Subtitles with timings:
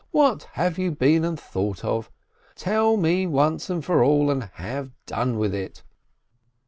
[0.09, 2.09] "What have you been and thought of?
[2.55, 5.83] Tell me once for all, and have done with it!"